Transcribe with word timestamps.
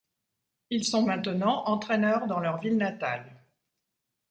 Ils 0.71 0.83
sont 0.83 1.03
maintenant 1.03 1.63
entraîneurs 1.67 2.25
dans 2.25 2.39
leur 2.39 2.57
ville 2.57 2.75
natale. 2.75 3.39